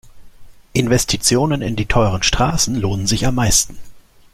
Investitionen 0.73 1.61
in 1.61 1.75
die 1.75 1.85
teuren 1.85 2.23
Straßen 2.23 2.73
lohnen 2.73 3.05
sich 3.05 3.27
am 3.27 3.35
meisten. 3.35 3.77